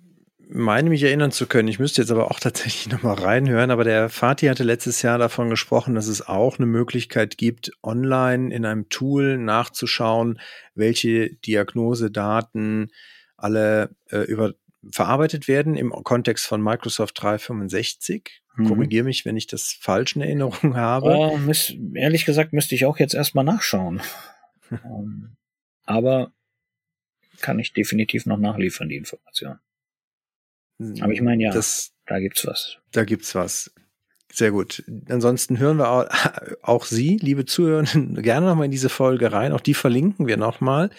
[0.50, 4.10] meine mich erinnern zu können, ich müsste jetzt aber auch tatsächlich nochmal reinhören, aber der
[4.10, 8.90] Fatih hatte letztes Jahr davon gesprochen, dass es auch eine Möglichkeit gibt, online in einem
[8.90, 10.40] Tool nachzuschauen,
[10.76, 12.92] welche Diagnosedaten
[13.36, 14.54] alle äh, über
[14.92, 18.42] verarbeitet werden im Kontext von Microsoft 365.
[18.56, 18.68] Mhm.
[18.68, 21.08] Korrigiere mich, wenn ich das falsch in Erinnerung habe.
[21.08, 24.02] Oh, miss, ehrlich gesagt müsste ich auch jetzt erstmal nachschauen.
[24.70, 25.38] um, ähm,
[25.86, 26.32] aber
[27.42, 29.60] kann ich definitiv noch nachliefern, die Information.
[30.80, 32.78] Aber ich meine, ja, das, da gibt's was.
[32.92, 33.72] Da gibt's was.
[34.32, 34.84] Sehr gut.
[35.10, 36.06] Ansonsten hören wir auch,
[36.62, 37.84] auch Sie, liebe Zuhörer,
[38.22, 39.52] gerne nochmal in diese Folge rein.
[39.52, 40.90] Auch die verlinken wir nochmal.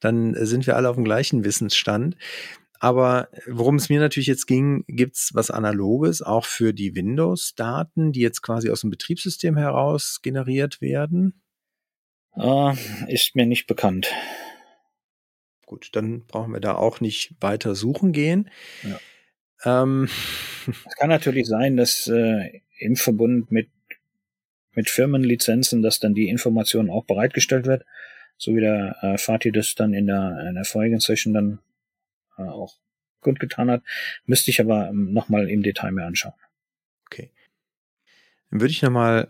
[0.00, 2.16] Dann sind wir alle auf dem gleichen Wissensstand.
[2.78, 8.20] Aber worum es mir natürlich jetzt ging, gibt's was Analoges auch für die Windows-Daten, die
[8.20, 11.40] jetzt quasi aus dem Betriebssystem heraus generiert werden?
[12.36, 12.74] Uh,
[13.08, 14.12] ist mir nicht bekannt.
[15.66, 18.50] Gut, dann brauchen wir da auch nicht weiter suchen gehen.
[18.82, 18.98] Ja.
[19.64, 20.08] Ähm.
[20.66, 23.68] Es kann natürlich sein, dass äh, im Verbund mit,
[24.72, 27.84] mit Firmenlizenzen, dass dann die Information auch bereitgestellt wird,
[28.36, 31.58] so wie der äh, Fatih das dann in der, in der vorigen Session dann
[32.38, 32.76] äh, auch
[33.20, 33.82] gut getan hat.
[34.26, 36.34] Müsste ich aber ähm, nochmal im Detail mehr anschauen.
[37.06, 37.30] Okay.
[38.50, 39.28] Dann würde ich nochmal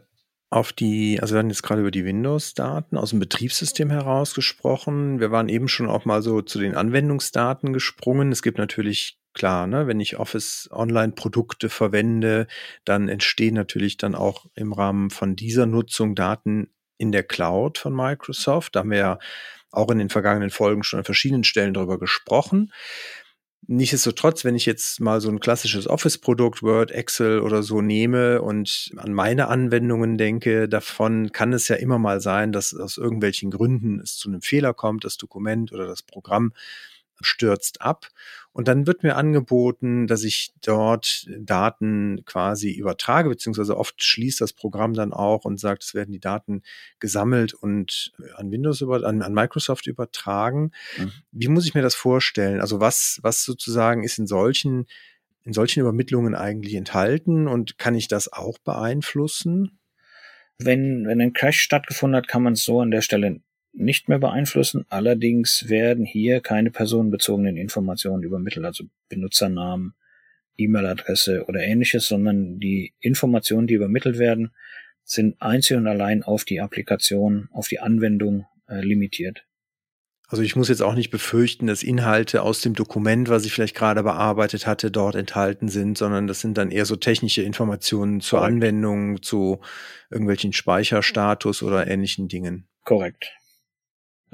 [0.50, 5.18] auf die, also wir haben jetzt gerade über die Windows-Daten aus dem Betriebssystem heraus gesprochen.
[5.18, 8.30] Wir waren eben schon auch mal so zu den Anwendungsdaten gesprungen.
[8.30, 12.46] Es gibt natürlich klar, ne, wenn ich Office Online Produkte verwende,
[12.84, 17.94] dann entstehen natürlich dann auch im Rahmen von dieser Nutzung Daten in der Cloud von
[17.94, 18.74] Microsoft.
[18.76, 19.18] Da haben wir ja
[19.70, 22.72] auch in den vergangenen Folgen schon an verschiedenen Stellen darüber gesprochen.
[23.66, 28.92] Nichtsdestotrotz, wenn ich jetzt mal so ein klassisches Office-Produkt, Word, Excel oder so nehme und
[28.98, 34.00] an meine Anwendungen denke, davon kann es ja immer mal sein, dass aus irgendwelchen Gründen
[34.00, 36.52] es zu einem Fehler kommt, das Dokument oder das Programm
[37.22, 38.08] stürzt ab.
[38.54, 44.52] Und dann wird mir angeboten, dass ich dort Daten quasi übertrage, beziehungsweise oft schließt das
[44.52, 46.62] Programm dann auch und sagt, es werden die Daten
[47.00, 50.70] gesammelt und an Windows über, an, an Microsoft übertragen.
[50.96, 51.12] Mhm.
[51.32, 52.60] Wie muss ich mir das vorstellen?
[52.60, 54.86] Also was, was sozusagen ist in solchen,
[55.42, 59.80] in solchen Übermittlungen eigentlich enthalten und kann ich das auch beeinflussen?
[60.58, 63.40] Wenn, wenn ein Crash stattgefunden hat, kann man es so an der Stelle
[63.74, 64.86] nicht mehr beeinflussen.
[64.88, 69.94] Allerdings werden hier keine personenbezogenen Informationen übermittelt, also Benutzernamen,
[70.56, 74.52] E-Mail-Adresse oder ähnliches, sondern die Informationen, die übermittelt werden,
[75.02, 79.44] sind einzig und allein auf die Applikation, auf die Anwendung äh, limitiert.
[80.28, 83.76] Also ich muss jetzt auch nicht befürchten, dass Inhalte aus dem Dokument, was ich vielleicht
[83.76, 88.38] gerade bearbeitet hatte, dort enthalten sind, sondern das sind dann eher so technische Informationen zur
[88.38, 88.54] Korrekt.
[88.54, 89.60] Anwendung, zu
[90.10, 92.66] irgendwelchen Speicherstatus oder ähnlichen Dingen.
[92.84, 93.32] Korrekt.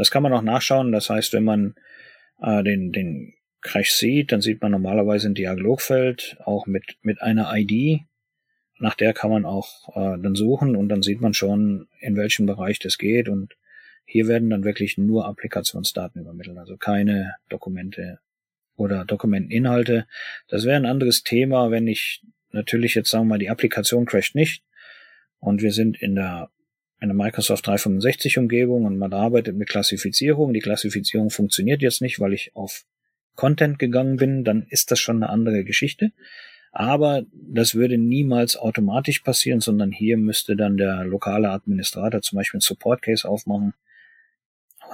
[0.01, 0.93] Das kann man auch nachschauen.
[0.93, 1.75] Das heißt, wenn man
[2.41, 7.53] äh, den, den Crash sieht, dann sieht man normalerweise ein Dialogfeld, auch mit, mit einer
[7.55, 8.01] ID.
[8.79, 12.47] Nach der kann man auch äh, dann suchen und dann sieht man schon, in welchem
[12.47, 13.59] Bereich das geht und
[14.07, 18.21] hier werden dann wirklich nur Applikationsdaten übermittelt, also keine Dokumente
[18.77, 20.07] oder Dokumenteninhalte.
[20.49, 24.35] Das wäre ein anderes Thema, wenn ich natürlich jetzt sagen wir mal, die Applikation crasht
[24.35, 24.65] nicht
[25.41, 26.49] und wir sind in der
[27.01, 30.53] in der Microsoft 365 Umgebung und man arbeitet mit Klassifizierung.
[30.53, 32.85] Die Klassifizierung funktioniert jetzt nicht, weil ich auf
[33.37, 36.13] Content gegangen bin, dann ist das schon eine andere Geschichte.
[36.73, 42.59] Aber das würde niemals automatisch passieren, sondern hier müsste dann der lokale Administrator zum Beispiel
[42.59, 43.75] ein Support Case aufmachen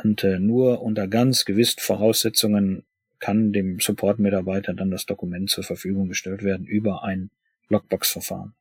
[0.03, 2.85] und äh, nur unter ganz gewissen Voraussetzungen
[3.19, 7.31] kann dem Support-Mitarbeiter dann das Dokument zur Verfügung gestellt werden über ein
[7.69, 8.55] Logbox-Verfahren.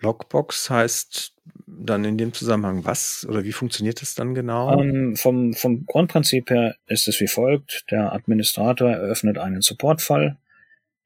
[0.00, 1.32] Logbox heißt
[1.66, 4.72] dann in dem Zusammenhang was oder wie funktioniert das dann genau?
[4.74, 7.84] Um, ähm, vom, vom Grundprinzip her ist es wie folgt.
[7.90, 10.36] Der Administrator eröffnet einen Support-Fall.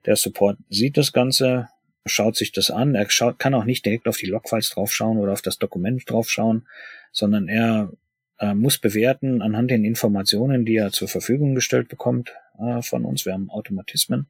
[0.07, 1.68] Der Support sieht das Ganze,
[2.07, 2.94] schaut sich das an.
[2.94, 6.66] Er schaut, kann auch nicht direkt auf die Logfiles draufschauen oder auf das Dokument draufschauen,
[7.12, 7.92] sondern er
[8.38, 13.26] äh, muss bewerten anhand den Informationen, die er zur Verfügung gestellt bekommt äh, von uns.
[13.26, 14.29] Wir haben Automatismen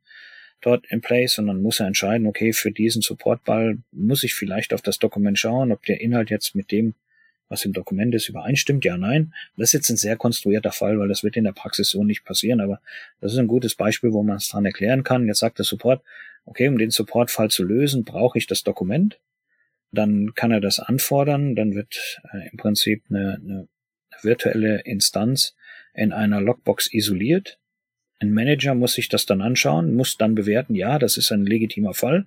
[0.61, 4.75] dort in place und dann muss er entscheiden, okay, für diesen Supportball muss ich vielleicht
[4.75, 6.95] auf das Dokument schauen, ob der Inhalt jetzt mit dem,
[7.49, 9.35] was im Dokument ist, übereinstimmt, ja, nein.
[9.57, 12.25] Das ist jetzt ein sehr konstruierter Fall, weil das wird in der Praxis so nicht
[12.25, 12.81] passieren, aber
[13.21, 15.27] das ist ein gutes Beispiel, wo man es dran erklären kann.
[15.27, 16.03] Jetzt sagt der Support,
[16.45, 19.19] okay, um den Supportfall zu lösen, brauche ich das Dokument.
[19.93, 23.69] Dann kann er das anfordern, dann wird äh, im Prinzip eine, eine
[24.23, 25.57] virtuelle Instanz
[25.95, 27.59] in einer Logbox isoliert.
[28.21, 31.95] Ein Manager muss sich das dann anschauen, muss dann bewerten, ja, das ist ein legitimer
[31.95, 32.27] Fall,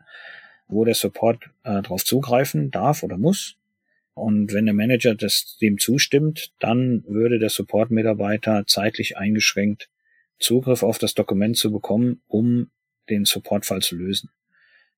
[0.68, 3.56] wo der Support äh, darauf zugreifen darf oder muss.
[4.16, 9.90] Und wenn der Manager das dem zustimmt, dann würde der Support-Mitarbeiter zeitlich eingeschränkt
[10.40, 12.70] Zugriff auf das Dokument zu bekommen, um
[13.10, 14.30] den Supportfall zu lösen.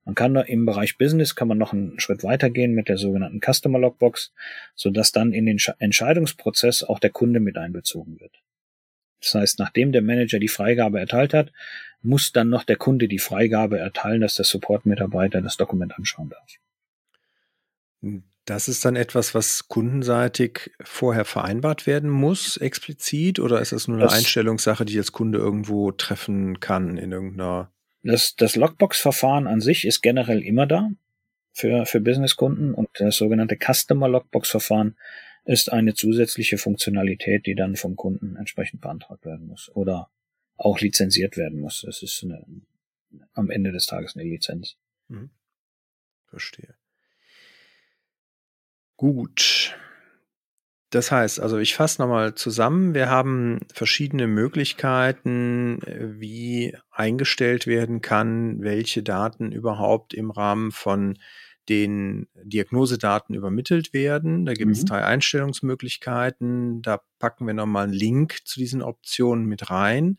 [0.05, 3.79] Man kann im Bereich Business kann man noch einen Schritt weitergehen mit der sogenannten Customer
[3.79, 4.33] Logbox,
[4.75, 8.44] so dass dann in den Entscheidungsprozess auch der Kunde mit einbezogen wird.
[9.21, 11.51] Das heißt, nachdem der Manager die Freigabe erteilt hat,
[12.01, 18.21] muss dann noch der Kunde die Freigabe erteilen, dass der Support-Mitarbeiter das Dokument anschauen darf.
[18.45, 23.97] Das ist dann etwas, was kundenseitig vorher vereinbart werden muss, explizit, oder ist das nur
[23.97, 27.71] eine das, Einstellungssache, die jetzt Kunde irgendwo treffen kann in irgendeiner
[28.05, 30.89] das, das Logbox-Verfahren an sich ist generell immer da
[31.53, 34.95] für, für Businesskunden und das sogenannte Customer Logbox-Verfahren
[35.45, 40.09] ist eine zusätzliche Funktionalität, die dann vom Kunden entsprechend beantragt werden muss oder
[40.57, 41.83] auch lizenziert werden muss.
[41.85, 42.45] Das ist eine,
[43.33, 44.75] am Ende des Tages eine Lizenz.
[45.07, 45.29] Mhm.
[46.27, 46.75] Verstehe.
[48.97, 49.75] Gut.
[50.89, 58.01] Das heißt, also ich fasse nochmal zusammen, wir haben verschiedene Möglichkeiten, äh, wie eingestellt werden
[58.01, 61.19] kann, welche Daten überhaupt im Rahmen von
[61.69, 64.45] den Diagnosedaten übermittelt werden.
[64.45, 64.87] Da gibt es mhm.
[64.87, 66.81] drei Einstellungsmöglichkeiten.
[66.81, 70.17] Da packen wir nochmal einen Link zu diesen Optionen mit rein.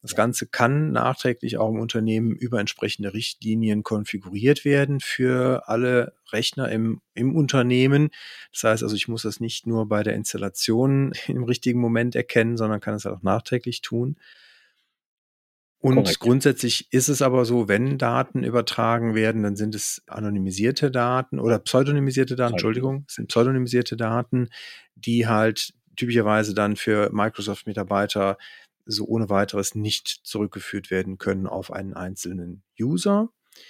[0.00, 6.70] Das Ganze kann nachträglich auch im Unternehmen über entsprechende Richtlinien konfiguriert werden für alle Rechner
[6.70, 8.10] im, im Unternehmen.
[8.52, 12.56] Das heißt also, ich muss das nicht nur bei der Installation im richtigen Moment erkennen,
[12.56, 14.16] sondern kann es auch nachträglich tun.
[15.80, 16.20] Und Korrekt.
[16.20, 21.60] grundsätzlich ist es aber so, wenn Daten übertragen werden, dann sind es anonymisierte Daten oder
[21.60, 24.48] pseudonymisierte Daten, Entschuldigung, sind pseudonymisierte Daten,
[24.96, 28.38] die halt typischerweise dann für Microsoft-Mitarbeiter
[28.86, 33.28] so ohne weiteres nicht zurückgeführt werden können auf einen einzelnen User.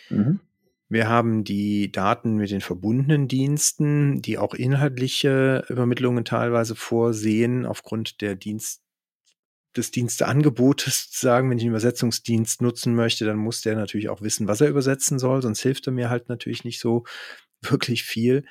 [0.09, 0.41] Mhm.
[0.89, 8.23] Wir haben die Daten mit den verbundenen Diensten, die auch inhaltliche Übermittlungen teilweise vorsehen, aufgrund
[8.23, 8.83] der Dienst
[9.79, 14.49] des Diensteangebotes sagen, wenn ich einen Übersetzungsdienst nutzen möchte, dann muss der natürlich auch wissen,
[14.49, 17.05] was er übersetzen soll, sonst hilft er mir halt natürlich nicht so
[17.63, 18.45] wirklich viel.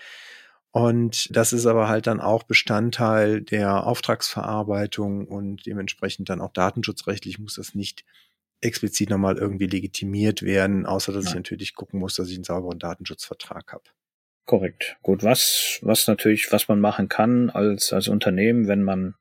[0.71, 7.39] Und das ist aber halt dann auch Bestandteil der Auftragsverarbeitung und dementsprechend dann auch datenschutzrechtlich
[7.39, 8.03] muss das nicht
[8.61, 11.31] explizit nochmal irgendwie legitimiert werden, außer dass Nein.
[11.31, 13.83] ich natürlich gucken muss, dass ich einen sauberen Datenschutzvertrag habe.
[14.45, 14.97] Korrekt.
[15.01, 19.15] Gut, was, was natürlich, was man machen kann als, als Unternehmen, wenn man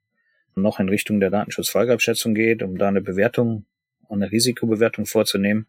[0.57, 3.66] noch in Richtung der Datenschutzfolgeabschätzung geht, um da eine Bewertung,
[4.09, 5.66] eine Risikobewertung vorzunehmen,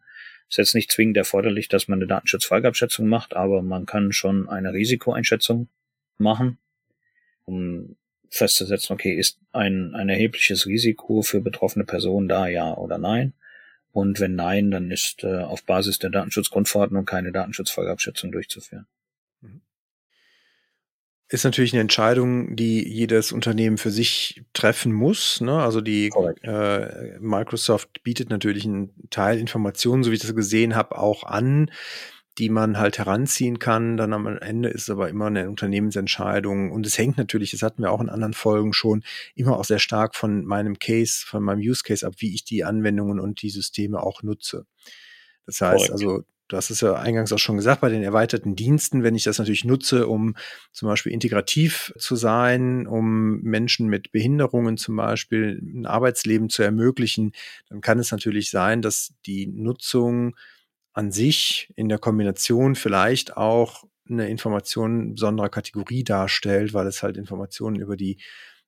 [0.48, 4.72] ist jetzt nicht zwingend erforderlich, dass man eine Datenschutzfolgeabschätzung macht, aber man kann schon eine
[4.72, 5.68] Risikoeinschätzung
[6.16, 6.58] machen,
[7.44, 7.96] um
[8.30, 13.34] festzusetzen, okay, ist ein, ein erhebliches Risiko für betroffene Personen da, ja oder nein?
[13.92, 18.86] Und wenn nein, dann ist äh, auf Basis der Datenschutzgrundverordnung keine Datenschutzfolgeabschätzung durchzuführen.
[21.30, 25.42] Ist natürlich eine Entscheidung, die jedes Unternehmen für sich treffen muss.
[25.42, 25.60] Ne?
[25.60, 26.10] Also die
[26.42, 31.70] äh, Microsoft bietet natürlich einen Teil Informationen, so wie ich das gesehen habe, auch an
[32.38, 33.96] die man halt heranziehen kann.
[33.96, 36.70] Dann am Ende ist es aber immer eine Unternehmensentscheidung.
[36.70, 39.02] Und es hängt natürlich, das hatten wir auch in anderen Folgen schon,
[39.34, 42.64] immer auch sehr stark von meinem Case, von meinem Use Case ab, wie ich die
[42.64, 44.66] Anwendungen und die Systeme auch nutze.
[45.46, 45.92] Das heißt Correct.
[45.92, 49.24] also, du hast es ja eingangs auch schon gesagt, bei den erweiterten Diensten, wenn ich
[49.24, 50.34] das natürlich nutze, um
[50.72, 57.32] zum Beispiel integrativ zu sein, um Menschen mit Behinderungen zum Beispiel ein Arbeitsleben zu ermöglichen,
[57.68, 60.34] dann kann es natürlich sein, dass die Nutzung
[60.94, 67.16] an sich in der Kombination vielleicht auch eine Information besonderer Kategorie darstellt, weil es halt
[67.16, 68.18] Informationen über die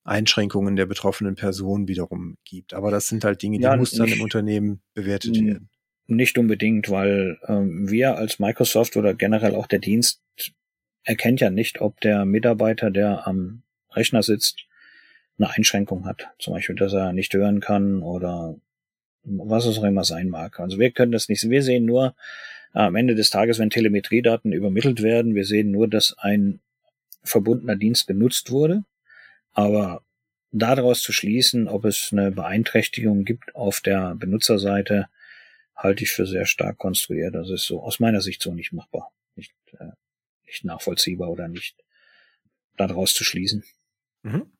[0.04, 2.74] Einschränkungen der betroffenen Person wiederum gibt.
[2.74, 5.70] Aber das sind halt Dinge, die ja, muss dann im Unternehmen bewertet werden.
[6.10, 10.20] Nicht unbedingt, weil ähm, wir als Microsoft oder generell auch der Dienst
[11.04, 14.66] erkennt ja nicht, ob der Mitarbeiter, der am Rechner sitzt,
[15.38, 16.26] eine Einschränkung hat.
[16.40, 18.56] Zum Beispiel, dass er nicht hören kann oder
[19.22, 20.58] was es auch immer sein mag.
[20.58, 21.48] Also wir können das nicht.
[21.48, 22.16] Wir sehen nur
[22.74, 26.58] äh, am Ende des Tages, wenn Telemetriedaten übermittelt werden, wir sehen nur, dass ein
[27.22, 28.82] verbundener Dienst genutzt wurde.
[29.52, 30.02] Aber
[30.50, 35.06] daraus zu schließen, ob es eine Beeinträchtigung gibt auf der Benutzerseite,
[35.82, 37.34] halte ich für sehr stark konstruiert.
[37.34, 39.92] Das ist so aus meiner Sicht so nicht machbar, nicht, äh,
[40.46, 41.82] nicht nachvollziehbar oder nicht
[42.76, 43.64] daraus zu schließen.
[44.22, 44.52] Mhm.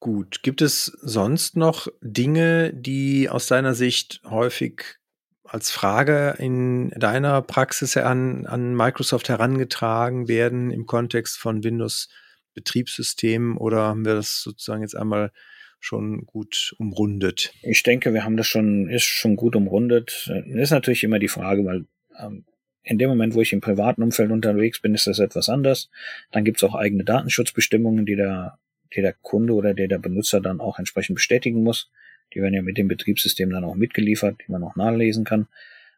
[0.00, 0.42] Gut.
[0.42, 4.98] Gibt es sonst noch Dinge, die aus deiner Sicht häufig
[5.44, 13.82] als Frage in deiner Praxis an, an Microsoft herangetragen werden im Kontext von Windows-Betriebssystemen oder
[13.84, 15.32] haben wir das sozusagen jetzt einmal
[15.80, 17.52] schon gut umrundet?
[17.62, 20.28] Ich denke, wir haben das schon, ist schon gut umrundet.
[20.28, 21.86] Das ist natürlich immer die Frage, weil
[22.18, 22.44] ähm,
[22.82, 25.90] in dem Moment, wo ich im privaten Umfeld unterwegs bin, ist das etwas anders.
[26.30, 28.58] Dann gibt es auch eigene Datenschutzbestimmungen, die der
[28.96, 31.90] die der Kunde oder der der Benutzer dann auch entsprechend bestätigen muss.
[32.34, 35.48] Die werden ja mit dem Betriebssystem dann auch mitgeliefert, die man auch nachlesen kann.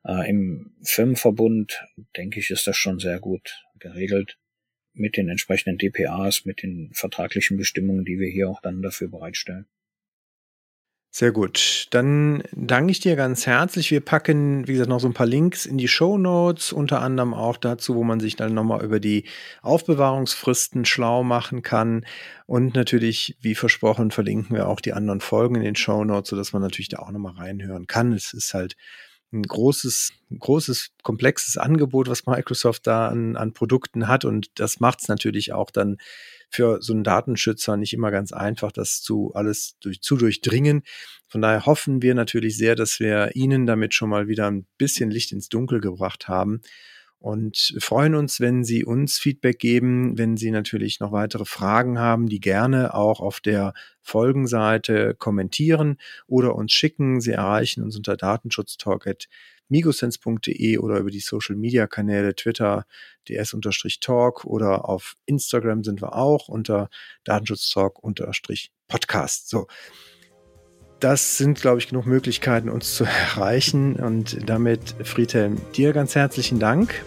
[0.05, 1.85] Äh, Im Firmenverbund,
[2.17, 4.37] denke ich, ist das schon sehr gut geregelt
[4.93, 9.67] mit den entsprechenden DPAs, mit den vertraglichen Bestimmungen, die wir hier auch dann dafür bereitstellen.
[11.13, 11.89] Sehr gut.
[11.91, 13.91] Dann danke ich dir ganz herzlich.
[13.91, 17.35] Wir packen, wie gesagt, noch so ein paar Links in die Show Notes, unter anderem
[17.35, 19.25] auch dazu, wo man sich dann nochmal über die
[19.63, 22.07] Aufbewahrungsfristen schlau machen kann.
[22.47, 26.53] Und natürlich, wie versprochen, verlinken wir auch die anderen Folgen in den Show Notes, sodass
[26.53, 28.13] man natürlich da auch nochmal reinhören kann.
[28.13, 28.77] Es ist halt
[29.33, 34.25] ein großes, großes, komplexes Angebot, was Microsoft da an, an Produkten hat.
[34.25, 35.99] Und das macht es natürlich auch dann
[36.51, 40.83] für so einen Datenschützer nicht immer ganz einfach, das zu alles durch, zu durchdringen.
[41.29, 45.11] Von daher hoffen wir natürlich sehr, dass wir Ihnen damit schon mal wieder ein bisschen
[45.11, 46.61] Licht ins Dunkel gebracht haben
[47.21, 52.29] und freuen uns, wenn Sie uns Feedback geben, wenn Sie natürlich noch weitere Fragen haben,
[52.29, 57.21] die gerne auch auf der Folgenseite kommentieren oder uns schicken.
[57.21, 59.29] Sie erreichen uns unter datenschutztalk@
[59.71, 62.85] migosense.de oder über die Social Media Kanäle Twitter
[63.29, 66.91] ds-talk oder auf Instagram sind wir auch unter
[67.25, 69.49] Datenschutztalk-podcast.
[69.49, 69.69] So.
[71.01, 73.97] Das sind, glaube ich, genug Möglichkeiten, uns zu erreichen.
[73.97, 77.03] Und damit, Friedhelm, dir ganz herzlichen Dank.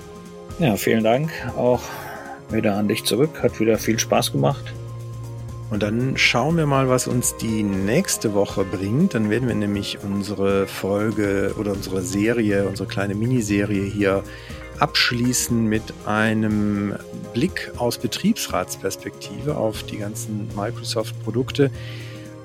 [0.58, 1.82] Ja, vielen Dank auch
[2.50, 3.44] wieder an dich zurück.
[3.44, 4.74] Hat wieder viel Spaß gemacht.
[5.70, 9.14] Und dann schauen wir mal, was uns die nächste Woche bringt.
[9.14, 14.24] Dann werden wir nämlich unsere Folge oder unsere Serie, unsere kleine Miniserie hier
[14.80, 16.96] abschließen mit einem
[17.34, 21.72] Blick aus Betriebsratsperspektive auf die ganzen Microsoft-Produkte.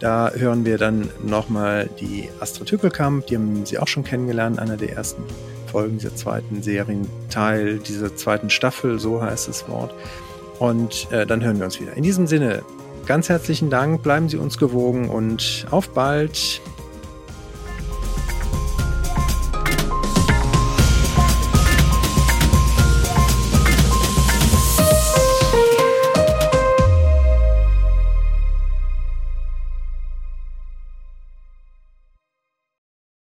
[0.01, 4.76] Da hören wir dann nochmal die Astrid Hückelkamp, die haben Sie auch schon kennengelernt, einer
[4.76, 5.22] der ersten
[5.66, 9.92] Folgen dieser zweiten Serienteil, dieser zweiten Staffel, so heißt das Wort.
[10.59, 11.96] Und äh, dann hören wir uns wieder.
[11.96, 12.62] In diesem Sinne,
[13.09, 16.61] Ganz herzlichen Dank, bleiben Sie uns gewogen und auf bald.